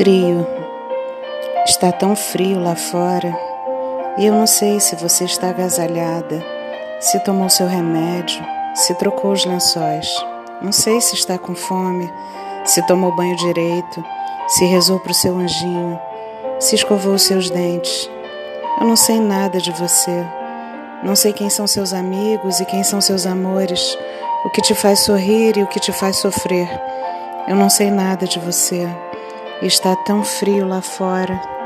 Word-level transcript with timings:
Frio. 0.00 0.46
Está 1.66 1.92
tão 1.92 2.16
frio 2.16 2.58
lá 2.58 2.74
fora. 2.74 3.38
E 4.16 4.24
eu 4.24 4.32
não 4.32 4.46
sei 4.46 4.80
se 4.80 4.96
você 4.96 5.24
está 5.24 5.50
agasalhada, 5.50 6.42
se 6.98 7.20
tomou 7.20 7.50
seu 7.50 7.66
remédio, 7.66 8.42
se 8.74 8.94
trocou 8.94 9.32
os 9.32 9.44
lençóis. 9.44 10.08
Não 10.62 10.72
sei 10.72 11.02
se 11.02 11.16
está 11.16 11.36
com 11.36 11.54
fome, 11.54 12.10
se 12.64 12.80
tomou 12.86 13.14
banho 13.14 13.36
direito, 13.36 14.02
se 14.48 14.64
rezou 14.64 14.98
para 14.98 15.12
o 15.12 15.14
seu 15.14 15.36
anjinho, 15.36 16.00
se 16.58 16.76
escovou 16.76 17.12
os 17.12 17.22
seus 17.24 17.50
dentes. 17.50 18.10
Eu 18.80 18.86
não 18.86 18.96
sei 18.96 19.20
nada 19.20 19.58
de 19.58 19.70
você. 19.70 20.26
Não 21.04 21.14
sei 21.14 21.34
quem 21.34 21.50
são 21.50 21.66
seus 21.66 21.92
amigos 21.92 22.58
e 22.58 22.64
quem 22.64 22.82
são 22.82 23.02
seus 23.02 23.26
amores, 23.26 23.98
o 24.46 24.48
que 24.48 24.62
te 24.62 24.74
faz 24.74 25.00
sorrir 25.00 25.58
e 25.58 25.62
o 25.62 25.66
que 25.66 25.78
te 25.78 25.92
faz 25.92 26.16
sofrer. 26.16 26.70
Eu 27.46 27.54
não 27.54 27.68
sei 27.68 27.90
nada 27.90 28.26
de 28.26 28.38
você. 28.38 28.88
Está 29.62 29.94
tão 29.94 30.24
frio 30.24 30.66
lá 30.66 30.80
fora. 30.80 31.59